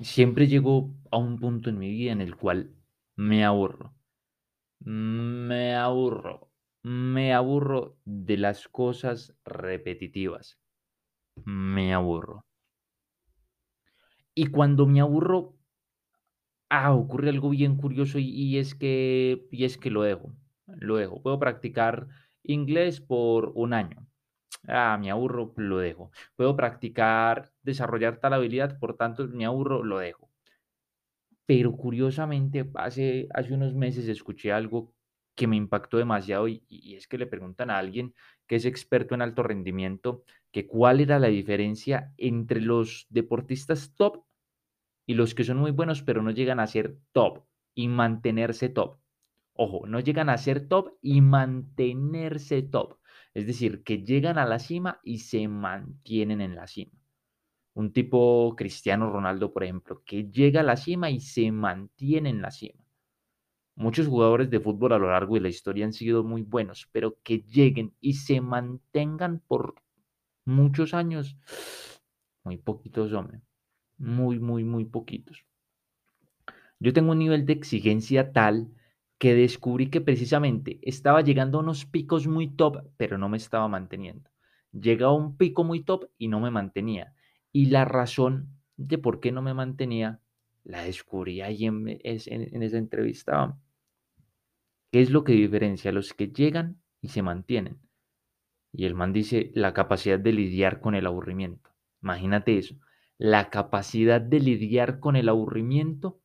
siempre 0.00 0.46
llego 0.48 0.94
a 1.10 1.18
un 1.18 1.38
punto 1.38 1.70
en 1.70 1.78
mi 1.78 1.90
vida 1.90 2.12
en 2.12 2.20
el 2.20 2.36
cual 2.36 2.74
me 3.16 3.44
aburro. 3.44 3.94
Me 4.80 5.74
aburro. 5.74 6.50
Me 6.82 7.34
aburro 7.34 7.98
de 8.04 8.38
las 8.38 8.68
cosas 8.68 9.34
repetitivas. 9.44 10.58
Me 11.44 11.92
aburro. 11.92 12.44
Y 14.34 14.46
cuando 14.46 14.86
me 14.86 15.00
aburro, 15.00 15.56
ah, 16.70 16.94
ocurre 16.94 17.28
algo 17.28 17.50
bien 17.50 17.76
curioso 17.76 18.18
y, 18.18 18.56
es 18.56 18.74
que, 18.74 19.46
y 19.50 19.64
es 19.64 19.76
que 19.76 19.90
lo 19.90 20.02
dejo. 20.02 20.32
Lo 20.66 20.96
dejo. 20.96 21.20
Puedo 21.22 21.38
practicar 21.38 22.08
inglés 22.42 23.00
por 23.00 23.52
un 23.54 23.74
año. 23.74 24.06
Ah, 24.68 24.96
me 24.98 25.10
aburro, 25.10 25.52
lo 25.56 25.78
dejo. 25.78 26.10
Puedo 26.36 26.56
practicar, 26.56 27.52
desarrollar 27.62 28.18
tal 28.20 28.32
habilidad, 28.34 28.78
por 28.78 28.96
tanto, 28.96 29.26
me 29.28 29.44
aburro, 29.44 29.82
lo 29.84 29.98
dejo. 29.98 30.30
Pero 31.46 31.76
curiosamente, 31.76 32.70
hace, 32.74 33.28
hace 33.34 33.52
unos 33.54 33.74
meses 33.74 34.06
escuché 34.08 34.52
algo 34.52 34.94
que 35.34 35.46
me 35.46 35.56
impactó 35.56 35.96
demasiado 35.98 36.46
y, 36.48 36.62
y 36.68 36.94
es 36.94 37.08
que 37.08 37.18
le 37.18 37.26
preguntan 37.26 37.70
a 37.70 37.78
alguien 37.78 38.14
que 38.46 38.56
es 38.56 38.64
experto 38.64 39.14
en 39.14 39.22
alto 39.22 39.42
rendimiento 39.42 40.24
que 40.52 40.66
cuál 40.66 41.00
era 41.00 41.18
la 41.18 41.28
diferencia 41.28 42.12
entre 42.18 42.60
los 42.60 43.06
deportistas 43.10 43.94
top 43.96 44.24
y 45.06 45.14
los 45.14 45.34
que 45.34 45.44
son 45.44 45.58
muy 45.58 45.72
buenos 45.72 46.02
pero 46.02 46.22
no 46.22 46.32
llegan 46.32 46.60
a 46.60 46.68
ser 46.68 46.96
top 47.12 47.44
y 47.74 47.88
mantenerse 47.88 48.70
top. 48.70 48.98
Ojo, 49.54 49.86
no 49.88 50.00
llegan 50.00 50.30
a 50.30 50.38
ser 50.38 50.68
top 50.68 50.94
y 51.02 51.22
mantenerse 51.22 52.62
top. 52.62 52.99
Es 53.34 53.46
decir, 53.46 53.82
que 53.84 54.02
llegan 54.02 54.38
a 54.38 54.46
la 54.46 54.58
cima 54.58 55.00
y 55.04 55.18
se 55.18 55.46
mantienen 55.46 56.40
en 56.40 56.56
la 56.56 56.66
cima. 56.66 56.92
Un 57.74 57.92
tipo 57.92 58.54
Cristiano 58.56 59.10
Ronaldo, 59.10 59.52
por 59.52 59.62
ejemplo, 59.62 60.02
que 60.04 60.24
llega 60.24 60.60
a 60.60 60.64
la 60.64 60.76
cima 60.76 61.10
y 61.10 61.20
se 61.20 61.52
mantiene 61.52 62.30
en 62.30 62.42
la 62.42 62.50
cima. 62.50 62.84
Muchos 63.76 64.08
jugadores 64.08 64.50
de 64.50 64.60
fútbol 64.60 64.92
a 64.92 64.98
lo 64.98 65.10
largo 65.10 65.34
de 65.34 65.40
la 65.40 65.48
historia 65.48 65.86
han 65.86 65.92
sido 65.92 66.24
muy 66.24 66.42
buenos, 66.42 66.88
pero 66.92 67.18
que 67.22 67.38
lleguen 67.38 67.94
y 68.00 68.14
se 68.14 68.40
mantengan 68.40 69.40
por 69.46 69.76
muchos 70.44 70.92
años, 70.92 71.36
muy 72.44 72.58
poquitos, 72.58 73.12
hombre. 73.12 73.40
Muy, 73.96 74.38
muy, 74.38 74.64
muy 74.64 74.84
poquitos. 74.84 75.44
Yo 76.78 76.92
tengo 76.92 77.12
un 77.12 77.18
nivel 77.18 77.46
de 77.46 77.52
exigencia 77.52 78.32
tal 78.32 78.70
que 79.20 79.34
descubrí 79.34 79.90
que 79.90 80.00
precisamente 80.00 80.78
estaba 80.80 81.20
llegando 81.20 81.58
a 81.58 81.60
unos 81.60 81.84
picos 81.84 82.26
muy 82.26 82.48
top, 82.48 82.88
pero 82.96 83.18
no 83.18 83.28
me 83.28 83.36
estaba 83.36 83.68
manteniendo. 83.68 84.30
Llegaba 84.72 85.12
a 85.12 85.16
un 85.16 85.36
pico 85.36 85.62
muy 85.62 85.84
top 85.84 86.08
y 86.16 86.28
no 86.28 86.40
me 86.40 86.50
mantenía. 86.50 87.12
Y 87.52 87.66
la 87.66 87.84
razón 87.84 88.48
de 88.78 88.96
por 88.96 89.20
qué 89.20 89.30
no 89.30 89.42
me 89.42 89.52
mantenía 89.52 90.20
la 90.64 90.84
descubrí 90.84 91.42
ahí 91.42 91.66
en, 91.66 92.00
en, 92.02 92.62
esa 92.62 92.78
entrevista. 92.78 93.58
¿Qué 94.90 95.02
es 95.02 95.10
lo 95.10 95.22
que 95.22 95.34
diferencia 95.34 95.90
a 95.90 95.94
los 95.94 96.14
que 96.14 96.28
llegan 96.28 96.80
y 97.02 97.08
se 97.08 97.20
mantienen? 97.20 97.78
Y 98.72 98.86
el 98.86 98.94
man 98.94 99.12
dice 99.12 99.50
la 99.54 99.74
capacidad 99.74 100.18
de 100.18 100.32
lidiar 100.32 100.80
con 100.80 100.94
el 100.94 101.06
aburrimiento. 101.06 101.68
Imagínate 102.02 102.56
eso. 102.56 102.74
La 103.18 103.50
capacidad 103.50 104.22
de 104.22 104.40
lidiar 104.40 104.98
con 104.98 105.14
el 105.14 105.28
aburrimiento 105.28 106.19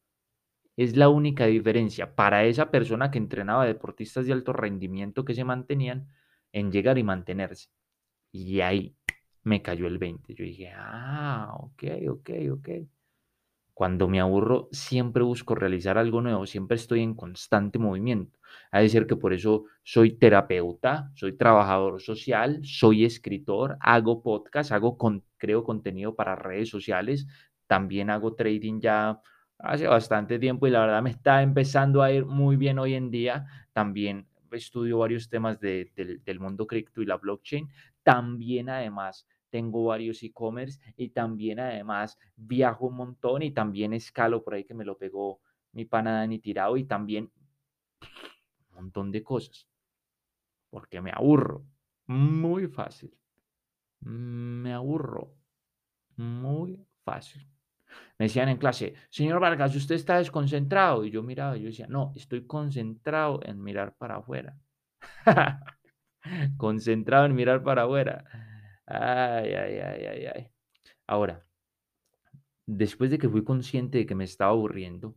es 0.78 0.98
la 0.98 1.10
única 1.10 1.46
diferencia 1.46 2.16
para 2.16 2.46
esa 2.46 2.72
persona 2.72 3.12
que 3.12 3.18
entrenaba 3.18 3.66
deportistas 3.66 4.26
de 4.26 4.34
alto 4.34 4.54
rendimiento 4.54 5.26
que 5.26 5.36
se 5.36 5.44
mantenían 5.44 6.08
en 6.52 6.72
llegar 6.72 6.98
y 6.98 7.04
mantenerse. 7.04 7.70
Y 8.32 8.62
ahí 8.62 8.96
me 9.44 9.62
cayó 9.62 9.88
el 9.88 9.98
20. 9.98 10.34
Yo 10.36 10.44
dije, 10.44 10.72
ah, 10.76 11.54
ok, 11.58 11.84
ok, 12.10 12.30
ok. 12.52 12.70
Cuando 13.74 14.08
me 14.08 14.22
aburro, 14.22 14.70
siempre 14.72 15.24
busco 15.24 15.54
realizar 15.54 15.98
algo 15.98 16.22
nuevo, 16.22 16.46
siempre 16.46 16.76
estoy 16.76 17.02
en 17.02 17.14
constante 17.14 17.78
movimiento. 17.78 18.40
A 18.72 18.80
decir 18.80 19.06
que 19.06 19.18
por 19.18 19.34
eso 19.34 19.66
soy 19.84 20.18
terapeuta, 20.18 21.12
soy 21.16 21.38
trabajador 21.38 22.02
social, 22.02 22.62
soy 22.64 23.04
escritor, 23.04 23.78
hago 23.82 24.24
podcast, 24.24 24.72
hago 24.72 24.98
con, 24.98 25.26
creo 25.38 25.64
contenido 25.66 26.16
para 26.16 26.38
redes 26.38 26.70
sociales, 26.70 27.28
también 27.68 28.10
hago 28.10 28.34
trading 28.36 28.80
ya 28.80 29.20
hace 29.60 29.88
bastante 29.88 30.40
tiempo 30.40 30.68
y 30.68 30.72
la 30.72 30.82
verdad 30.82 31.02
me 31.02 31.12
está 31.12 31.42
empezando 31.42 32.02
a 32.02 32.12
ir 32.12 32.26
muy 32.26 32.56
bien 32.56 32.80
hoy 32.80 32.94
en 32.94 33.12
día. 33.12 33.46
También 33.74 34.28
estudio 34.52 35.00
varios 35.00 35.30
temas 35.30 35.60
de, 35.60 35.92
del 36.24 36.40
mundo 36.40 36.66
cripto 36.66 37.02
y 37.02 37.06
la 37.06 37.18
blockchain. 37.18 37.70
También 38.04 38.70
además 38.70 39.28
tengo 39.50 39.86
varios 39.86 40.22
e-commerce 40.24 40.80
y 40.98 41.10
también 41.10 41.60
además 41.60 42.18
viajo 42.36 42.88
un 42.88 42.96
montón 42.96 43.42
y 43.42 43.52
también 43.52 43.94
escalo 43.94 44.44
por 44.44 44.54
ahí 44.54 44.64
que 44.64 44.74
me 44.74 44.86
lo 44.86 44.98
pegó 44.98 45.40
mi 45.72 45.86
pana 45.86 46.20
Dani 46.20 46.40
Tirado 46.40 46.78
y 46.78 46.86
también 46.86 47.32
un 48.70 48.76
montón 48.76 49.12
de 49.12 49.24
cosas. 49.24 49.68
Porque 50.70 51.02
me 51.02 51.12
aburro. 51.12 51.66
Muy 52.08 52.68
fácil. 52.68 53.18
Me 54.02 54.74
aburro. 54.74 55.34
Muy 56.18 56.86
fácil. 57.04 57.55
Me 58.18 58.26
decían 58.26 58.50
en 58.50 58.58
clase, 58.58 58.96
señor 59.10 59.40
Vargas, 59.40 59.76
usted 59.76 59.96
está 59.96 60.18
desconcentrado. 60.18 61.04
Y 61.06 61.12
yo 61.12 61.24
miraba 61.24 61.58
y 61.58 61.62
yo 61.62 61.68
decía, 61.68 61.88
no, 61.88 62.14
estoy 62.16 62.46
concentrado 62.46 63.42
en 63.44 63.62
mirar 63.62 63.96
para 63.98 64.18
afuera. 64.18 64.58
concentrado 66.58 67.26
en 67.26 67.36
mirar 67.36 67.64
para 67.64 67.84
afuera. 67.84 68.24
Ay, 68.86 69.54
ay, 69.54 69.80
ay, 69.80 70.06
ay, 70.06 70.26
ay. 70.34 70.52
Ahora, 71.08 71.46
después 72.66 73.12
de 73.12 73.18
que 73.18 73.30
fui 73.30 73.44
consciente 73.44 73.98
de 74.00 74.06
que 74.06 74.16
me 74.16 74.24
estaba 74.24 74.52
aburriendo 74.52 75.16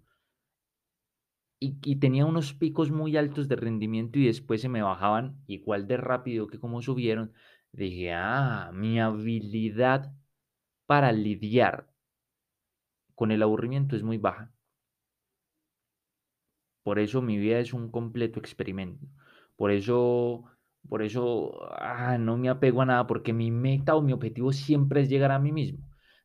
y, 1.61 1.77
y, 1.85 1.97
tenía 1.97 2.25
unos 2.25 2.55
picos 2.55 2.91
muy 2.93 3.17
altos 3.17 3.49
de 3.49 3.57
rendimiento 3.57 4.19
y 4.19 4.27
después 4.27 4.61
se 4.61 4.69
me 4.69 4.83
bajaban 4.83 5.43
igual 5.49 5.89
de 5.89 5.97
rápido 5.97 6.47
que 6.47 6.61
como 6.61 6.83
subieron, 6.83 7.33
dije, 7.73 8.13
ah, 8.13 8.71
mi 8.73 9.01
habilidad 9.01 10.13
para 10.87 11.13
lidiar 11.13 11.89
con 13.19 13.33
el 13.33 13.43
aburrimiento 13.43 13.97
es 13.97 14.05
muy 14.05 14.17
baja. 14.17 14.53
Por 16.85 17.01
eso 17.01 17.21
mi 17.21 17.37
vida 17.37 17.59
es 17.59 17.73
un 17.75 17.91
completo 17.91 18.39
experimento. 18.39 19.09
Por 19.57 19.73
eso, 19.73 20.45
por 20.89 21.03
eso 21.03 21.59
ah, 21.81 22.17
no 22.17 22.37
me 22.39 22.49
apego 22.49 22.81
a 22.83 22.87
nada, 22.87 23.09
porque 23.09 23.33
mi 23.33 23.51
meta 23.51 23.97
o 23.97 24.03
mi 24.03 24.13
objetivo 24.13 24.53
siempre 24.53 25.01
es 25.01 25.09
llegar 25.09 25.33
a 25.33 25.41
mí 25.41 25.51
mismo. 25.51 25.81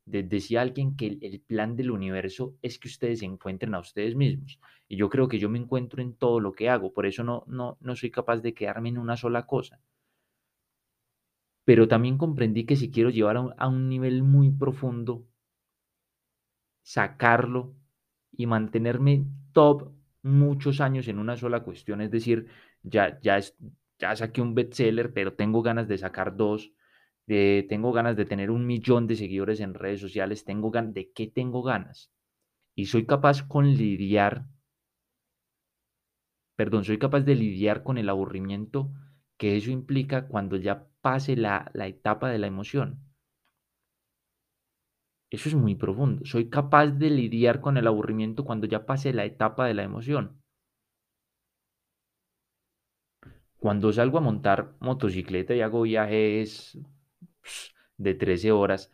decía 0.05 0.61
alguien 0.61 0.95
que 0.95 1.17
el, 1.19 1.41
plan 1.41 1.75
del 1.75 1.89
universo 1.89 2.55
es 2.61 2.77
que 2.77 2.89
ustedes 2.89 3.19
se 3.19 3.25
encuentren 3.25 3.73
a 3.73 3.79
ustedes 3.79 4.15
mismos. 4.15 4.59
Y 4.87 4.95
yo 4.95 5.09
creo 5.09 5.27
que 5.27 5.39
yo 5.39 5.49
me 5.49 5.57
encuentro 5.57 5.99
en 5.99 6.15
todo 6.15 6.39
lo 6.39 6.53
que 6.53 6.69
hago. 6.69 6.93
Por 6.93 7.07
eso 7.07 7.23
no, 7.23 7.43
no, 7.47 7.75
no 7.81 7.95
soy 7.95 8.11
capaz 8.11 8.41
de 8.41 8.53
quedarme 8.53 8.89
en 8.89 8.99
una 8.99 9.17
sola 9.17 9.47
cosa. 9.47 9.79
Pero 11.65 11.87
también 11.87 12.19
comprendí 12.19 12.65
que 12.67 12.75
si 12.75 12.91
quiero 12.91 13.09
llevar 13.09 13.37
a 13.57 13.67
un 13.67 13.89
nivel 13.89 14.21
muy 14.21 14.51
profundo 14.51 15.25
sacarlo 16.93 17.75
y 18.31 18.45
mantenerme 18.45 19.25
top 19.53 19.91
muchos 20.21 20.79
años 20.79 21.07
en 21.07 21.17
una 21.19 21.35
sola 21.37 21.61
cuestión. 21.63 22.01
Es 22.01 22.11
decir, 22.11 22.47
ya, 22.83 23.19
ya, 23.21 23.37
es, 23.37 23.55
ya 23.99 24.15
saqué 24.15 24.41
un 24.41 24.53
bestseller, 24.55 25.11
pero 25.13 25.33
tengo 25.33 25.63
ganas 25.63 25.87
de 25.87 25.97
sacar 25.97 26.35
dos. 26.37 26.71
De, 27.25 27.65
tengo 27.69 27.91
ganas 27.93 28.15
de 28.17 28.25
tener 28.25 28.51
un 28.51 28.67
millón 28.67 29.07
de 29.07 29.15
seguidores 29.15 29.59
en 29.59 29.73
redes 29.73 30.01
sociales. 30.01 30.45
Tengo 30.45 30.69
ganas. 30.71 30.93
¿De 30.93 31.11
qué 31.11 31.27
tengo 31.27 31.63
ganas? 31.63 32.11
Y 32.75 32.85
soy 32.87 33.05
capaz 33.07 33.43
con 33.47 33.65
lidiar. 33.67 34.45
Perdón, 36.55 36.83
soy 36.83 36.97
capaz 36.97 37.21
de 37.21 37.35
lidiar 37.35 37.83
con 37.83 37.99
el 37.99 38.09
aburrimiento 38.09 38.91
que 39.37 39.55
eso 39.57 39.69
implica 39.71 40.27
cuando 40.27 40.57
ya 40.57 40.87
pase 41.01 41.35
la, 41.35 41.69
la 41.75 41.87
etapa 41.87 42.29
de 42.29 42.39
la 42.39 42.47
emoción. 42.47 42.99
Eso 45.33 45.49
es 45.49 45.55
muy 45.55 45.73
profundo. 45.73 46.23
Soy 46.25 46.47
capaz 46.47 46.91
de 46.91 47.09
lidiar 47.09 47.59
con 47.59 47.77
el 47.77 47.87
aburrimiento 47.87 48.45
cuando 48.45 48.67
ya 48.67 48.85
pase 48.85 49.13
la 49.13 49.25
etapa 49.25 49.65
de 49.65 49.73
la 49.73 49.81
emoción. 49.81 50.39
Cuando 53.57 53.91
salgo 53.91 54.19
a 54.19 54.21
montar 54.21 54.75
motocicleta 54.79 55.55
y 55.55 55.61
hago 55.61 55.81
viajes 55.81 56.77
de 57.97 58.13
13 58.13 58.51
horas, 58.51 58.91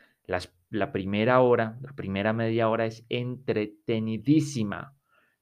la 0.70 0.94
primera 0.94 1.42
hora, 1.42 1.78
la 1.82 1.92
primera 1.92 2.32
media 2.32 2.70
hora 2.70 2.86
es 2.86 3.06
entretenidísima, 3.10 4.96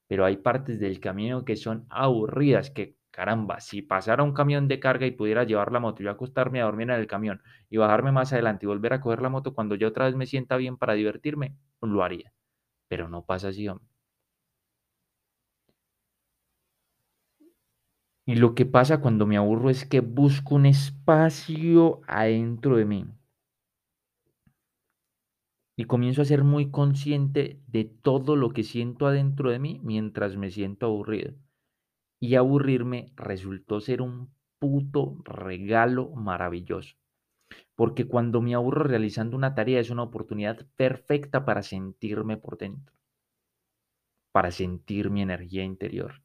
pero 0.08 0.26
hay 0.26 0.38
partes 0.38 0.80
del 0.80 1.00
camino 1.00 1.46
que 1.46 1.58
son 1.58 1.86
aburridas, 1.90 2.72
que 2.72 2.98
caramba, 3.18 3.60
si 3.60 3.82
pasara 3.82 4.24
un 4.24 4.34
camión 4.34 4.68
de 4.68 4.80
carga 4.80 5.06
y 5.08 5.12
pudiera 5.12 5.44
llevar 5.44 5.72
la 5.72 5.80
moto, 5.80 6.04
yo 6.04 6.12
acostarme 6.12 6.62
a 6.62 6.66
dormir 6.66 6.90
en 6.92 6.96
el 7.00 7.08
camión 7.08 7.42
y 7.70 7.78
bajarme 7.78 8.12
más 8.12 8.32
adelante 8.34 8.66
y 8.66 8.68
volver 8.68 8.94
a 8.94 9.02
coger 9.02 9.22
la 9.22 9.30
moto 9.30 9.54
cuando 9.56 9.76
yo 9.76 9.88
otra 9.90 10.06
vez 10.06 10.16
me 10.16 10.26
sienta 10.28 10.58
bien 10.58 10.78
para 10.78 10.94
divertirme, 10.94 11.56
lo 11.82 12.04
haría. 12.04 12.32
Pero 12.90 13.10
no 13.10 13.26
pasa 13.26 13.50
así, 13.50 13.68
hombre. 13.70 13.88
Y 18.28 18.36
lo 18.36 18.54
que 18.54 18.68
pasa 18.68 19.02
cuando 19.02 19.26
me 19.26 19.38
aburro 19.38 19.72
es 19.72 19.84
que 19.84 20.02
busco 20.02 20.54
un 20.54 20.68
espacio 20.68 22.02
adentro 22.06 22.76
de 22.78 22.86
mí. 22.86 23.08
y 25.78 25.86
comienzo 25.86 26.22
a 26.22 26.26
ser 26.26 26.44
muy 26.44 26.72
consciente 26.72 27.62
de 27.68 27.86
todo 27.86 28.36
lo 28.36 28.50
que 28.52 28.64
siento 28.64 29.08
adentro 29.08 29.50
de 29.50 29.60
mí 29.60 29.80
mientras 29.82 30.36
me 30.36 30.52
siento 30.52 30.88
aburrido. 30.88 31.36
Y 32.20 32.36
aburrirme 32.36 33.12
resultó 33.16 33.80
ser 33.80 34.02
un 34.02 34.34
puto 34.60 35.22
regalo 35.24 36.10
maravilloso. 36.12 36.96
Porque 37.76 38.08
cuando 38.08 38.42
me 38.42 38.56
aburro 38.56 38.84
realizando 38.84 39.38
una 39.38 39.54
tarea 39.54 39.80
es 39.80 39.90
una 39.90 40.04
oportunidad 40.04 40.66
perfecta 40.76 41.46
para 41.46 41.64
sentirme 41.64 42.38
por 42.38 42.58
dentro, 42.58 42.96
para 44.32 44.52
sentir 44.52 45.10
mi 45.10 45.22
energía 45.22 45.64
interior, 45.64 46.24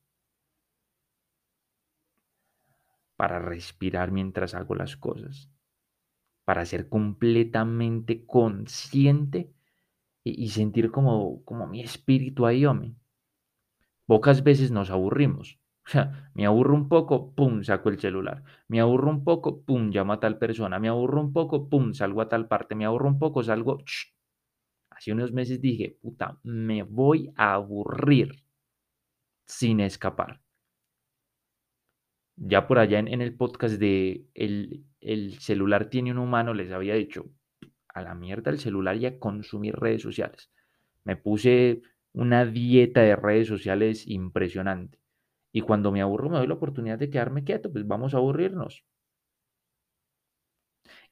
para 3.17 3.39
respirar 3.39 4.11
mientras 4.11 4.55
hago 4.55 4.75
las 4.75 4.97
cosas 4.97 5.53
para 6.45 6.65
ser 6.67 6.89
completamente 6.89 8.27
consciente 8.27 9.53
y, 10.25 10.51
sentir 10.51 10.91
como, 10.91 11.43
como 11.45 11.67
mi 11.67 11.83
espíritu 11.83 12.47
ahí, 12.47 12.65
hombre. 12.65 12.95
Pocas 14.07 14.45
veces 14.45 14.71
nos 14.71 14.91
aburrimos. 14.91 15.59
Me 16.35 16.47
aburro 16.47 16.75
un 16.75 16.89
poco, 16.89 17.35
pum, 17.35 17.63
saco 17.63 17.89
el 17.89 17.99
celular. 18.01 18.43
Me 18.69 18.81
aburro 18.81 19.11
un 19.11 19.25
poco, 19.25 19.63
pum, 19.63 19.91
llamo 19.91 20.13
a 20.15 20.21
tal 20.21 20.39
persona. 20.39 20.79
Me 20.79 20.89
aburro 20.89 21.21
un 21.21 21.33
poco, 21.33 21.69
pum, 21.69 21.93
salgo 21.93 22.21
a 22.21 22.29
tal 22.29 22.49
parte. 22.49 22.75
Me 22.75 22.85
aburro 22.85 23.09
un 23.09 23.19
poco, 23.19 23.43
salgo. 23.43 23.79
Hace 24.91 25.13
unos 25.13 25.33
meses 25.33 25.61
dije, 25.61 25.99
puta, 26.01 26.39
me 26.45 26.83
voy 26.83 27.33
a 27.37 27.55
aburrir 27.55 28.43
sin 29.47 29.81
escapar. 29.81 30.41
Ya 32.37 32.67
por 32.67 32.79
allá 32.79 32.99
en, 32.99 33.21
el 33.21 33.37
podcast 33.37 33.75
de 33.79 34.27
el, 34.35 34.85
el 35.01 35.39
celular 35.41 35.91
tiene 35.91 36.11
un 36.13 36.19
humano, 36.19 36.55
les 36.55 36.73
había 36.73 36.95
dicho, 36.95 37.31
a 37.89 38.03
la 38.03 38.15
mierda 38.15 38.51
el 38.51 38.59
celular 38.59 38.97
y 38.97 39.07
a 39.07 39.19
consumir 39.19 39.77
redes 39.77 40.03
sociales. 40.03 40.51
Me 41.05 41.17
puse 41.17 41.83
una 42.13 42.45
dieta 42.47 43.03
de 43.03 43.17
redes 43.17 43.49
sociales 43.49 44.07
impresionante. 44.09 45.02
Y 45.53 45.61
cuando 45.63 45.93
me 45.93 46.03
aburro 46.03 46.29
me 46.31 46.39
doy 46.39 46.47
la 46.49 46.55
oportunidad 46.55 46.99
de 46.99 47.11
quedarme 47.11 47.45
quieto, 47.45 47.73
pues 47.73 47.87
vamos 47.87 48.15
a 48.15 48.19
aburrirnos. 48.19 48.85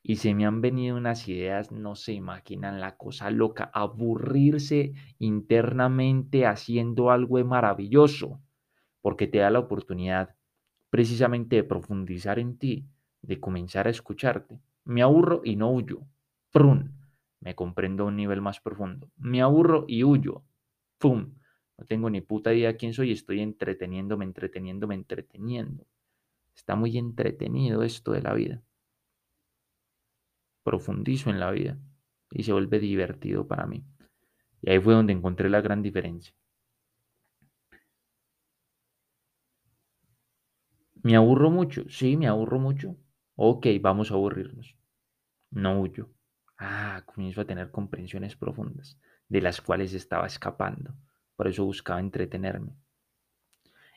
Y 0.03 0.17
se 0.17 0.35
me 0.35 0.47
han 0.47 0.61
venido 0.61 0.97
unas 0.97 1.29
ideas, 1.29 1.73
no 1.73 1.95
se 1.95 2.13
imaginan 2.13 2.81
la 2.81 2.97
cosa 2.97 3.31
loca, 3.31 3.71
aburrirse 3.73 4.93
internamente 5.19 6.47
haciendo 6.47 7.11
algo 7.11 7.43
maravilloso, 7.45 8.41
porque 9.03 9.27
te 9.27 9.39
da 9.39 9.51
la 9.51 9.59
oportunidad 9.61 10.37
precisamente 10.91 11.57
de 11.57 11.65
profundizar 11.65 12.39
en 12.39 12.59
ti, 12.59 12.87
de 13.23 13.41
comenzar 13.41 13.87
a 13.87 13.91
escucharte. 13.91 14.61
Me 14.85 15.03
aburro 15.03 15.43
y 15.45 15.57
no 15.57 15.71
huyo. 15.71 16.03
Prun. 16.53 16.95
Me 17.41 17.55
comprendo 17.55 18.05
a 18.05 18.07
un 18.09 18.17
nivel 18.17 18.41
más 18.43 18.61
profundo. 18.61 19.11
Me 19.17 19.43
aburro 19.43 19.85
y 19.89 20.05
huyo. 20.05 20.45
Pum. 20.99 21.35
No 21.81 21.87
tengo 21.87 22.11
ni 22.11 22.21
puta 22.21 22.53
idea 22.53 22.77
quién 22.77 22.93
soy. 22.93 23.11
Estoy 23.11 23.41
entreteniéndome, 23.41 24.27
entreteniéndome, 24.27 24.95
entreteniendo. 24.95 25.87
Está 26.55 26.77
muy 26.77 26.99
entretenido 26.99 27.83
esto 27.83 28.13
de 28.13 28.21
la 28.21 28.35
vida. 28.35 28.63
Profundizo 30.63 31.31
en 31.31 31.41
la 31.41 31.51
vida 31.51 31.79
y 32.31 32.43
se 32.43 32.53
vuelve 32.53 32.79
divertido 32.81 33.49
para 33.49 33.65
mí. 33.65 33.83
Y 34.61 34.71
ahí 34.71 34.79
fue 34.79 34.93
donde 34.93 35.15
encontré 35.15 35.49
la 35.49 35.63
gran 35.63 35.81
diferencia. 35.81 36.35
¿Me 41.03 41.17
aburro 41.17 41.51
mucho? 41.51 41.89
Sí, 41.89 42.19
me 42.19 42.29
aburro 42.29 42.59
mucho. 42.59 42.95
Ok, 43.37 43.67
vamos 43.81 44.11
a 44.11 44.15
aburrirnos. 44.15 44.77
No 45.51 45.81
huyo. 45.81 46.11
Ah, 46.59 47.05
comienzo 47.07 47.41
a 47.41 47.47
tener 47.47 47.71
comprensiones 47.71 48.37
profundas, 48.37 49.01
de 49.29 49.41
las 49.41 49.63
cuales 49.63 49.95
estaba 49.95 50.27
escapando. 50.27 50.95
Por 51.41 51.49
eso 51.49 51.65
buscaba 51.65 52.01
entretenerme. 52.01 52.77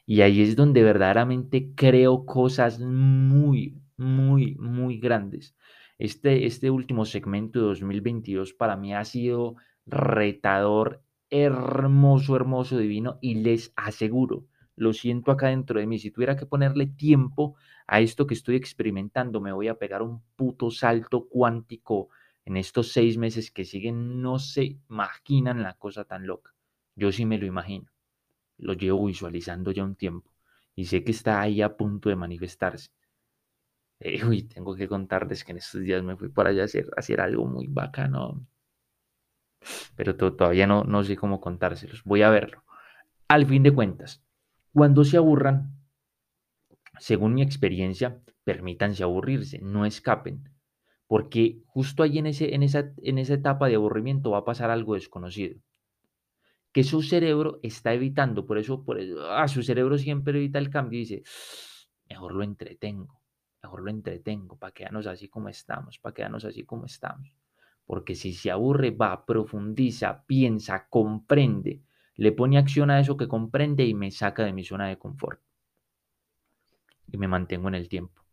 Y 0.06 0.22
ahí 0.22 0.42
es 0.42 0.56
donde 0.56 0.81
verdaderamente 0.81 1.74
creo 1.75 2.25
cosas 2.25 2.80
muy, 2.80 3.81
muy, 3.98 4.56
muy 4.56 4.98
grandes. 4.98 5.54
Este, 5.98 6.45
este 6.45 6.72
último 6.72 7.04
segmento 7.04 7.60
de 7.60 7.66
2022 7.66 8.54
para 8.54 8.78
mí 8.78 8.95
ha 8.95 9.04
sido 9.04 9.57
retador, 9.86 11.04
hermoso, 11.30 12.38
hermoso, 12.38 12.78
divino, 12.78 13.19
y 13.19 13.36
les 13.36 13.74
aseguro 13.75 14.45
lo 14.78 14.94
siento 14.94 15.30
acá 15.30 15.48
dentro 15.48 15.81
de 15.81 15.86
mí. 15.86 16.00
Si 16.00 16.12
tuviera 16.12 16.38
que 16.38 16.45
ponerle 16.45 16.88
tiempo 16.88 17.57
a 17.88 18.00
esto 18.00 18.25
que 18.25 18.36
estoy 18.36 18.56
experimentando, 18.56 19.42
me 19.42 19.51
voy 19.51 19.68
a 19.68 19.78
pegar 19.78 20.01
un 20.01 20.22
puto 20.38 20.72
salto 20.72 21.28
cuántico 21.28 22.07
en 22.45 22.56
estos 22.56 22.94
seis 22.94 23.18
meses 23.18 23.51
que 23.51 23.66
siguen. 23.66 24.22
No 24.22 24.40
se 24.40 24.80
imaginan 24.88 25.62
la 25.62 25.74
cosa 25.74 26.06
tan 26.06 26.25
loca. 26.25 26.52
Yo 26.95 27.12
sí 27.12 27.25
me 27.25 27.38
lo 27.38 27.45
imagino. 27.45 27.92
Lo 28.57 28.74
llevo 28.74 29.06
visualizando 29.06 29.72
ya 29.72 29.84
un 29.84 29.95
tiempo 29.95 30.31
y 30.75 30.86
sé 30.86 31.04
que 31.04 31.12
está 31.12 31.42
ahí 31.42 31.62
a 31.62 31.75
punto 31.75 32.10
de 32.10 32.16
manifestarse. 32.16 32.90
Eh, 34.00 34.24
uy, 34.25 34.44
tengo 34.44 34.75
que 34.75 34.88
contarles 34.88 35.44
que 35.44 35.51
en 35.51 35.60
estos 35.60 35.81
días 35.81 36.04
me 36.04 36.18
fui 36.18 36.30
para 36.30 36.50
allá 36.50 36.63
a 36.63 36.66
hacer, 36.66 36.90
hacer 36.98 37.22
algo 37.22 37.45
muy 37.45 37.68
bacano. 37.68 38.45
Pero 39.95 40.16
todavía 40.16 40.68
no, 40.68 40.84
no 40.84 41.04
sé 41.04 41.16
cómo 41.16 41.40
contárselos. 41.40 42.04
Voy 42.04 42.22
a 42.22 42.30
verlo. 42.30 42.63
Al 43.28 43.45
fin 43.45 43.63
de 43.63 43.74
cuentas, 43.74 44.22
cuando 44.74 45.04
se 45.04 45.18
aburran, 45.18 45.72
según 47.00 47.34
mi 47.34 47.42
experiencia, 47.42 48.22
permítanse 48.44 49.04
aburrirse, 49.04 49.60
no 49.60 49.86
escapen, 49.86 50.50
porque 51.07 51.62
justo 51.66 52.04
ahí 52.04 52.19
en, 52.19 52.28
ese, 52.28 52.54
en, 52.54 52.63
esa, 52.63 52.92
en 53.01 53.18
esa 53.18 53.36
etapa 53.36 53.68
de 53.68 53.75
aburrimiento 53.75 54.31
va 54.31 54.40
a 54.40 54.45
pasar 54.45 54.69
algo 54.69 54.95
desconocido, 54.95 55.60
que 56.73 56.83
su 56.83 57.03
cerebro 57.03 57.59
está 57.61 57.93
evitando, 57.93 58.45
por 58.47 58.57
eso, 58.57 58.83
por 58.83 58.99
eso 58.99 59.29
ah, 59.29 59.47
su 59.47 59.61
cerebro 59.61 59.97
siempre 59.97 60.37
evita 60.37 60.57
el 60.57 60.71
cambio 60.71 60.97
y 60.97 61.03
dice, 61.03 61.23
mejor 62.09 62.33
lo 62.33 62.43
entretengo, 62.43 63.21
mejor 63.61 63.83
lo 63.83 63.91
entretengo, 63.91 64.57
para 64.57 64.73
quedarnos 64.73 65.05
así 65.05 65.29
como 65.29 65.49
estamos, 65.49 65.99
para 65.99 66.15
quedarnos 66.15 66.43
así 66.45 66.65
como 66.65 66.85
estamos. 66.85 67.31
Porque 67.85 68.15
si 68.15 68.33
se 68.33 68.49
aburre, 68.49 68.89
va, 68.89 69.23
profundiza, 69.23 70.25
piensa, 70.25 70.87
comprende, 70.89 71.83
le 72.15 72.31
pone 72.31 72.57
acción 72.57 72.89
a 72.89 72.99
eso 72.99 73.17
que 73.17 73.27
comprende 73.27 73.85
y 73.85 73.93
me 73.93 74.09
saca 74.09 74.43
de 74.43 74.53
mi 74.53 74.63
zona 74.63 74.87
de 74.87 74.97
confort. 74.97 75.41
Y 77.07 77.17
me 77.17 77.27
mantengo 77.27 77.67
en 77.67 77.75
el 77.75 77.87
tiempo. 77.87 78.23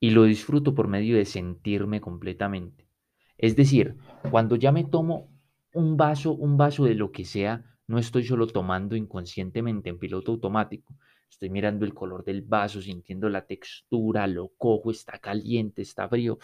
Y 0.00 0.10
lo 0.10 0.24
disfruto 0.24 0.74
por 0.74 0.88
medio 0.88 1.16
de 1.16 1.26
sentirme 1.26 2.00
completamente. 2.00 2.88
Es 3.36 3.54
decir, 3.54 3.96
cuando 4.30 4.56
ya 4.56 4.72
me 4.72 4.84
tomo 4.84 5.35
un 5.76 5.96
vaso, 5.96 6.32
un 6.32 6.56
vaso 6.56 6.84
de 6.84 6.94
lo 6.94 7.12
que 7.12 7.24
sea, 7.24 7.64
no 7.86 7.98
estoy 7.98 8.24
solo 8.24 8.46
tomando 8.46 8.96
inconscientemente 8.96 9.90
en 9.90 9.98
piloto 9.98 10.32
automático. 10.32 10.96
Estoy 11.30 11.50
mirando 11.50 11.84
el 11.84 11.94
color 11.94 12.24
del 12.24 12.42
vaso, 12.42 12.80
sintiendo 12.80 13.28
la 13.28 13.46
textura, 13.46 14.26
lo 14.26 14.48
cojo, 14.56 14.90
está 14.90 15.18
caliente, 15.18 15.82
está 15.82 16.08
frío. 16.08 16.38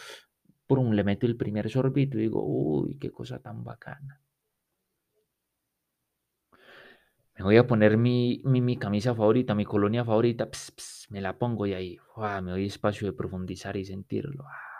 un 0.69 0.95
le 0.95 1.03
meto 1.03 1.25
el 1.25 1.35
primer 1.35 1.69
sorbito 1.69 2.17
y 2.17 2.23
digo, 2.23 2.43
uy, 2.43 2.97
qué 2.99 3.11
cosa 3.11 3.39
tan 3.39 3.63
bacana. 3.63 4.19
me 7.37 7.43
voy 7.43 7.57
a 7.57 7.65
poner 7.67 7.97
mi, 7.97 8.41
mi, 8.45 8.77
camisa 8.77 9.15
favorita, 9.15 9.55
mi 9.55 9.65
colonia 9.65 10.05
favorita, 10.05 10.49
me 11.09 11.21
la 11.21 11.37
pongo 11.37 11.65
y 11.65 11.73
ahí 11.73 11.97
me 12.43 12.51
doy 12.51 12.65
espacio 12.67 13.07
de 13.07 13.13
profundizar 13.13 13.75
y 13.77 13.85
sentirlo. 13.85 14.45
Ah. 14.47 14.73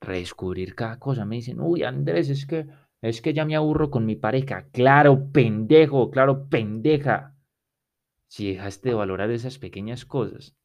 Redescubrir 0.00 0.74
cada 0.74 0.98
cosa. 0.98 1.24
Me 1.24 1.36
dicen, 1.36 1.60
uy, 1.60 1.82
Andrés, 1.82 2.30
es 2.30 2.46
que, 2.46 2.66
es 3.08 3.20
que 3.20 3.34
ya 3.34 3.44
me 3.44 3.56
aburro 3.56 3.90
con 3.90 4.06
mi 4.06 4.16
pareja. 4.16 4.68
Claro, 4.72 5.30
pendejo, 5.32 6.10
claro, 6.10 6.48
pendeja. 6.48 7.34
Si 8.28 8.52
dejaste 8.52 8.90
de 8.90 8.94
valorar 8.94 9.30
esas 9.30 9.58
pequeñas 9.58 10.04
cosas. 10.04 10.56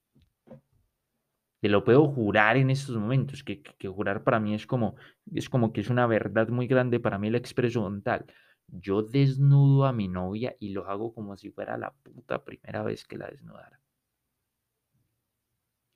Te 1.60 1.69
lo 1.69 1.83
puedo 1.83 2.07
jurar 2.07 2.57
en 2.57 2.71
estos 2.71 2.95
momentos, 2.95 3.43
que, 3.43 3.62
jurar 3.88 4.24
para 4.24 4.39
mí 4.39 4.55
es 4.55 4.65
como, 4.65 4.95
es 5.31 5.48
como 5.48 5.71
que 5.71 5.81
es 5.81 5.89
una 5.89 6.07
verdad 6.07 6.50
muy 6.50 6.65
grande 6.65 7.00
para 7.00 7.19
mí 7.19 7.27
el 7.27 7.36
expreso 7.36 7.88
mental 7.88 8.25
yo 8.71 9.03
desnudo 9.03 9.86
a 9.86 9.93
mi 9.93 10.07
novia 10.07 10.55
y 10.60 10.69
lo 10.69 10.88
hago 10.88 11.13
como 11.13 11.36
si 11.38 11.51
fuera 11.51 11.77
la 11.77 11.91
puta 11.91 12.43
primera 12.43 12.83
vez 12.83 13.05
que 13.05 13.17
la 13.17 13.27
desnudara. 13.27 13.79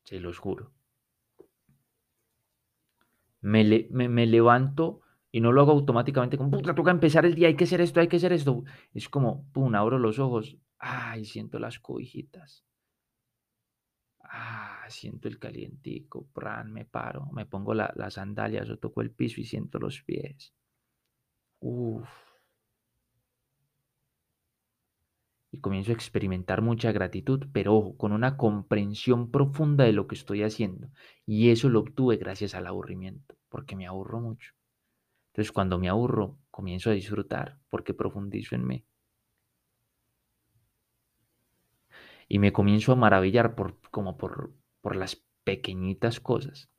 Se 0.03 0.19
los 0.19 0.37
juro. 0.37 0.71
Me, 3.41 3.87
me, 3.91 4.25
levanto 4.25 5.01
y 5.35 5.41
no 5.41 5.51
lo 5.51 5.59
hago 5.59 5.73
automáticamente 5.73 6.37
como, 6.37 6.49
puta, 6.49 6.73
toca 6.73 6.91
empezar 6.91 7.25
el 7.25 7.35
día, 7.35 7.49
hay 7.49 7.57
que 7.57 7.65
hacer 7.65 7.81
esto, 7.81 7.99
hay 7.99 8.07
que 8.07 8.15
hacer 8.15 8.31
esto. 8.31 8.63
Es 8.93 9.09
como, 9.09 9.45
pum, 9.51 9.75
abro 9.75 9.99
los 9.99 10.17
ojos, 10.17 10.55
ay, 10.79 11.25
siento 11.25 11.59
las 11.59 11.77
cobijitas. 11.77 12.63
Ah, 14.21 14.85
siento 14.87 15.27
el 15.27 15.37
calientico, 15.37 16.25
pran, 16.33 16.71
me 16.71 16.85
paro, 16.85 17.25
me 17.33 17.45
pongo 17.45 17.73
las 17.73 18.13
sandalias 18.13 18.69
o 18.69 18.77
toco 18.77 19.01
el 19.01 19.11
piso 19.11 19.41
y 19.41 19.43
siento 19.43 19.77
los 19.77 20.01
pies. 20.03 20.53
Uf 21.59 22.07
y 25.51 25.59
comienzo 25.59 25.91
a 25.91 25.95
experimentar 25.95 26.61
mucha 26.61 26.93
gratitud, 26.93 27.47
pero 27.51 27.93
con 27.97 28.13
una 28.13 28.37
comprensión 28.37 29.31
profunda 29.31 29.83
de 29.83 29.91
lo 29.91 30.07
que 30.07 30.15
estoy 30.15 30.43
haciendo. 30.43 30.89
Y 31.25 31.49
eso 31.49 31.67
lo 31.69 31.81
obtuve 31.81 32.15
gracias 32.15 32.55
al 32.55 32.67
aburrimiento, 32.67 33.35
porque 33.49 33.75
me 33.75 33.87
aburro 33.87 34.21
mucho. 34.21 34.53
Entonces 35.35 35.51
cuando 35.51 35.77
me 35.77 35.89
aburro, 35.89 36.39
comienzo 36.49 36.89
a 36.89 36.93
disfrutar 36.93 37.59
porque 37.69 37.93
profundizo 37.93 38.55
en 38.55 38.65
mí. 38.65 38.85
Y 42.29 42.39
me 42.39 42.53
comienzo 42.53 42.93
a 42.93 42.95
maravillar 42.95 43.53
por, 43.53 43.77
como 43.91 44.15
por, 44.15 44.53
por 44.79 44.95
las 44.95 45.21
pequeñitas 45.43 46.21
cosas. 46.21 46.69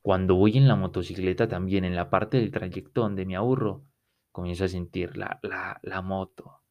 Cuando 0.00 0.34
voy 0.36 0.56
en 0.56 0.66
la 0.66 0.76
motocicleta 0.76 1.46
también, 1.46 1.84
en 1.84 1.94
la 1.94 2.08
parte 2.08 2.38
del 2.38 2.50
trayecto 2.50 3.02
donde 3.02 3.26
me 3.26 3.36
aburro, 3.36 3.84
comienzo 4.32 4.64
a 4.64 4.68
sentir 4.68 5.18
la, 5.18 5.38
la, 5.42 5.78
la 5.82 6.00
moto, 6.00 6.62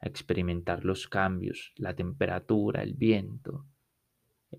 a 0.00 0.08
experimentar 0.08 0.84
los 0.84 1.06
cambios, 1.06 1.72
la 1.76 1.94
temperatura, 1.94 2.82
el 2.82 2.94
viento, 2.94 3.66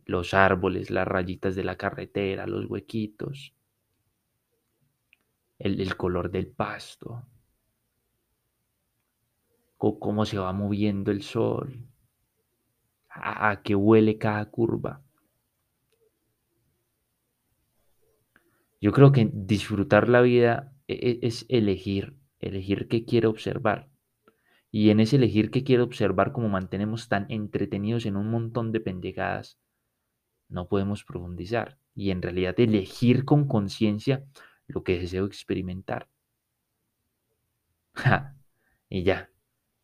los 0.05 0.34
árboles, 0.34 0.89
las 0.89 1.05
rayitas 1.05 1.53
de 1.53 1.65
la 1.65 1.75
carretera, 1.75 2.48
los 2.48 2.65
huequitos, 2.65 3.53
el, 5.59 5.95
color 5.95 6.31
del 6.31 6.47
pasto, 6.47 7.25
cómo 9.77 10.25
se 10.25 10.38
va 10.38 10.51
moviendo 10.53 11.12
el 11.12 11.21
sol, 11.21 11.88
a, 13.09 13.62
qué 13.63 13.75
huele 13.75 14.17
cada 14.17 14.45
curva. 14.50 15.01
Yo 18.81 18.91
creo 18.91 19.12
que 19.12 19.29
disfrutar 19.33 20.09
la 20.09 20.21
vida 20.21 20.74
e, 20.88 20.93
e, 20.93 21.27
es 21.27 21.45
elegir, 21.50 22.15
elegir 22.39 22.88
qué 22.88 23.05
quiero 23.05 23.29
observar. 23.29 23.89
Y 24.69 24.89
en 24.89 25.00
ese 25.00 25.15
elegir 25.15 25.51
qué 25.51 25.63
quiero 25.63 25.85
observar, 25.85 26.33
como 26.33 26.50
mantenemos 26.50 27.07
tan 27.07 27.25
entretenidos 27.29 28.05
en 28.05 28.17
un 28.17 28.29
montón 28.29 28.74
de 28.74 28.81
pendejadas, 28.81 29.57
no 30.50 30.67
podemos 30.67 31.05
profundizar. 31.05 31.79
Y 31.95 32.12
en 32.12 32.21
realidad 32.21 32.59
elegir 32.59 33.24
con 33.24 33.47
conciencia 33.47 34.25
lo 34.67 34.84
que 34.84 35.00
deseo 35.00 35.25
experimentar. 35.25 36.07
y 38.89 39.03
ya, 39.03 39.29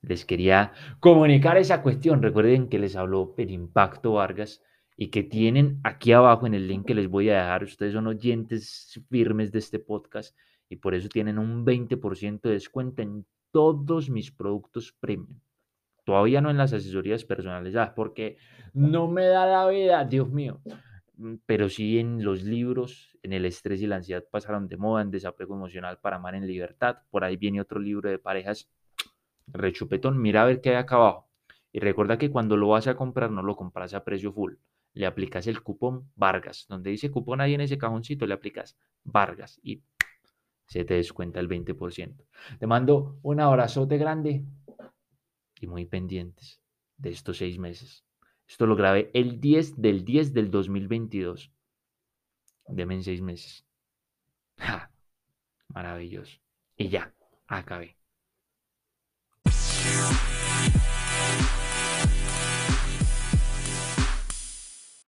les 0.01 0.25
quería 0.25 0.73
comunicar 0.99 1.57
esa 1.57 1.81
cuestión. 1.81 2.21
Recuerden 2.21 2.67
que 2.67 2.79
les 2.79 2.95
habló 2.95 3.33
el 3.37 3.51
Impacto 3.51 4.13
Vargas 4.13 4.61
y 4.97 5.07
que 5.07 5.23
tienen 5.23 5.79
aquí 5.83 6.11
abajo 6.11 6.47
en 6.47 6.53
el 6.53 6.67
link 6.67 6.85
que 6.85 6.95
les 6.95 7.07
voy 7.07 7.29
a 7.29 7.37
dejar. 7.37 7.63
Ustedes 7.63 7.93
son 7.93 8.07
oyentes 8.07 8.99
firmes 9.09 9.51
de 9.51 9.59
este 9.59 9.79
podcast 9.79 10.35
y 10.69 10.77
por 10.77 10.95
eso 10.95 11.09
tienen 11.09 11.37
un 11.37 11.65
20% 11.65 12.41
de 12.41 12.51
descuento 12.51 13.01
en 13.01 13.25
todos 13.51 14.09
mis 14.09 14.31
productos 14.31 14.93
premium. 14.99 15.39
Todavía 16.03 16.41
no 16.41 16.49
en 16.49 16.57
las 16.57 16.73
asesorías 16.73 17.25
personalizadas 17.25 17.91
porque 17.91 18.37
no 18.73 19.07
me 19.07 19.25
da 19.25 19.45
la 19.45 19.67
vida, 19.69 20.03
Dios 20.05 20.29
mío. 20.29 20.61
Mm, 21.17 21.35
pero 21.45 21.69
sí 21.69 21.99
en 21.99 22.23
los 22.23 22.43
libros, 22.43 23.10
en 23.23 23.33
el 23.33 23.45
estrés 23.45 23.81
y 23.81 23.87
la 23.87 23.97
ansiedad 23.97 24.23
pasaron 24.29 24.67
de 24.67 24.77
moda, 24.77 25.01
en 25.01 25.11
desapego 25.11 25.55
emocional 25.55 25.99
para 25.99 26.17
amar 26.17 26.35
en 26.35 26.47
libertad. 26.47 26.97
Por 27.09 27.23
ahí 27.23 27.37
viene 27.37 27.61
otro 27.61 27.79
libro 27.79 28.09
de 28.09 28.19
parejas, 28.19 28.69
rechupetón. 29.47 30.21
Mira 30.21 30.43
a 30.43 30.45
ver 30.45 30.61
qué 30.61 30.69
hay 30.69 30.75
acá 30.75 30.95
abajo. 30.95 31.29
Y 31.71 31.79
recuerda 31.79 32.17
que 32.17 32.29
cuando 32.29 32.57
lo 32.57 32.69
vas 32.69 32.87
a 32.87 32.95
comprar, 32.95 33.31
no 33.31 33.43
lo 33.43 33.55
compras 33.55 33.93
a 33.93 34.03
precio 34.03 34.33
full. 34.33 34.55
Le 34.93 35.05
aplicas 35.05 35.47
el 35.47 35.61
cupón 35.61 36.11
Vargas. 36.15 36.65
Donde 36.67 36.89
dice 36.89 37.11
cupón 37.11 37.39
ahí 37.41 37.53
en 37.53 37.61
ese 37.61 37.77
cajoncito, 37.77 38.25
le 38.25 38.33
aplicas 38.33 38.77
Vargas 39.03 39.59
y 39.63 39.81
se 40.67 40.83
te 40.83 40.95
descuenta 40.95 41.39
el 41.39 41.47
20%. 41.47 42.15
Te 42.59 42.67
mando 42.67 43.19
un 43.21 43.39
abrazote 43.39 43.97
grande 43.97 44.45
y 45.59 45.67
muy 45.67 45.85
pendientes 45.85 46.61
de 46.97 47.09
estos 47.11 47.37
seis 47.37 47.57
meses. 47.57 48.05
Esto 48.47 48.65
lo 48.65 48.75
grabé 48.75 49.11
el 49.13 49.39
10 49.39 49.81
del 49.81 50.03
10 50.03 50.33
del 50.33 50.51
2022. 50.51 51.51
Deme 52.71 52.95
en 52.95 53.03
seis 53.03 53.21
meses. 53.21 53.65
¡Ja! 54.57 54.91
Maravilloso. 55.67 56.39
Y 56.77 56.89
ya, 56.89 57.13
acabé. 57.47 57.97